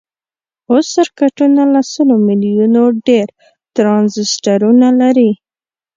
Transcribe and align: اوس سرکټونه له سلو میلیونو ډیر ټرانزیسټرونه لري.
اوس 0.69 0.85
سرکټونه 0.95 1.61
له 1.73 1.81
سلو 1.93 2.15
میلیونو 2.27 2.81
ډیر 3.07 3.27
ټرانزیسټرونه 3.75 4.87
لري. 5.01 5.31